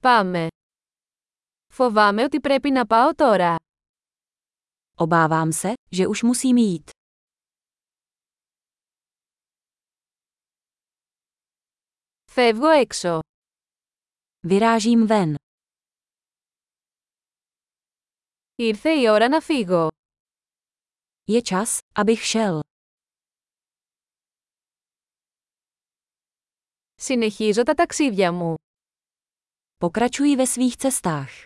Πάμε. 0.00 0.46
Φοβάμαι 1.72 2.22
ότι 2.22 2.40
πρέπει 2.40 2.70
να 2.70 2.86
πάω 2.86 3.14
τώρα. 3.14 3.56
Obávám 4.94 5.50
se, 5.52 5.72
že 5.90 6.06
už 6.06 6.22
musím 6.22 6.56
jít. 6.56 6.90
Φεύγω 12.30 12.68
έξω. 12.68 13.18
Vyrážím 14.46 15.06
ven. 15.06 15.34
Ήρθε 18.54 18.90
η 19.00 19.08
ώρα 19.08 19.28
να 19.28 19.40
φύγω. 19.40 19.88
Je 21.30 21.42
čas, 21.42 21.78
abych 21.94 22.22
šel. 22.24 22.60
Συνεχίζω 26.94 27.62
τα 27.62 27.74
ταξίδια 27.74 28.32
μου. 28.32 28.54
Pokračuji 29.77 30.35
ve 30.35 30.47
svých 30.47 30.77
cestách. 30.77 31.43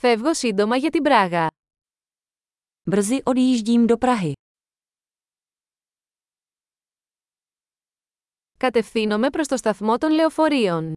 Φεύγω 0.00 0.34
σύντομα 0.34 0.76
για 0.76 0.90
την 0.90 1.02
Πράγα. 1.02 1.50
Brzy 2.90 3.22
odjíždím 3.22 3.86
do 3.86 3.96
Prahy. 3.98 4.32
Κατευθύνομαι 8.56 9.30
προς 9.30 9.48
το 9.48 9.56
σταθμό 9.56 9.98
των 9.98 10.12
λεωφορείων. 10.12 10.92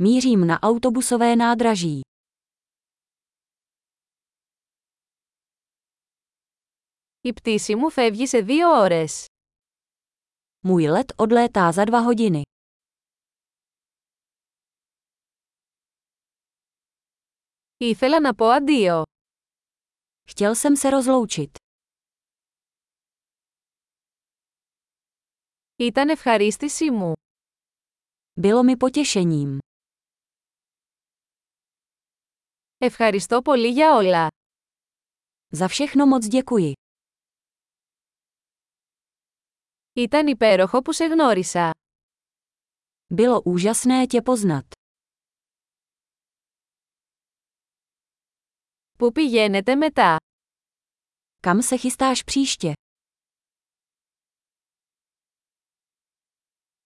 Mířím 0.00 0.46
na 0.46 0.58
autobusové 0.62 1.36
nádraží. 1.36 2.00
Η 7.20 7.32
πτήση 7.32 7.74
μου 7.74 7.90
φεύγει 7.90 8.26
σε 8.26 8.40
δύο 8.40 8.70
ώρες. 8.70 9.26
Můj 10.64 10.88
let 10.88 11.12
odlétá 11.16 11.72
za 11.72 11.84
dva 11.84 11.98
hodiny. 11.98 12.42
Ήθελα 17.76 18.20
να 18.20 18.34
πω 18.34 18.46
αντίο. 18.46 19.02
Chtěl 20.28 20.54
jsem 20.54 20.76
se 20.76 20.90
rozloučit. 20.90 21.58
Ήταν 25.76 26.08
ευχαρίστησή 26.08 26.90
μου. 26.90 27.12
Bylo 28.40 28.62
mi 28.62 28.76
potěšením. 28.76 29.58
Ευχαριστώ 32.78 33.42
πολύ 33.42 33.68
για 33.68 33.94
όλα. 33.94 34.28
Za 35.52 35.68
všechno 35.68 36.06
moc 36.06 36.26
děkuji. 36.26 36.72
Ήταν 39.94 40.26
υπέροχο 40.26 40.82
που 40.82 40.92
σε 40.92 41.04
γνώρισα. 41.04 41.70
Bylo 43.14 43.42
úžasné 43.42 44.06
tě 44.06 44.22
poznat. 44.22 44.66
Πού 48.98 49.12
πηγαίνετε 49.12 49.74
μετά? 49.74 50.16
Kam 51.42 51.62
se 51.62 51.76
chystáš 51.76 52.24
příště? 52.24 52.72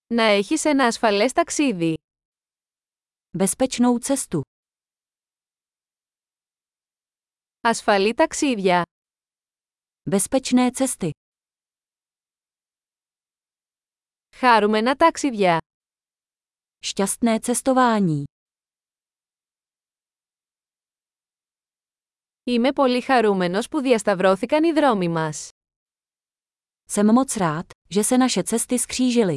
Να 0.07 0.23
έχεις 0.23 0.65
ένα 0.65 0.87
ασφαλές 0.87 1.33
ταξίδι. 1.33 1.95
Bezpečnou 3.39 3.99
cestu. 3.99 4.41
Ασφαλή 7.61 8.15
ταξίδια. 8.15 8.83
Bezpečné 10.11 10.71
cesty. 10.71 11.11
Χάρουμενα 14.39 14.97
ταξίδια. 14.97 15.59
Šťastné 16.87 17.39
cestování. 17.41 18.25
Είμαι 22.45 22.73
πολύ 22.73 23.01
χαρούμενος 23.01 23.69
που 23.69 23.81
διασταυρώθηκαν 23.81 24.65
οι 24.65 24.73
δρόμοι 24.73 25.09
μας. 25.09 25.49
Jsem 26.87 27.11
moc 27.11 27.37
rád, 27.37 27.67
že 27.89 28.03
se 28.05 28.19
naše 28.19 28.43
cesty 28.43 28.79
skřížily. 28.79 29.37